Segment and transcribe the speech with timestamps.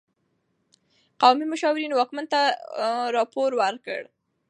[1.21, 2.41] قومي مشاورین واکمن ته
[3.15, 4.01] راپور ورکړ.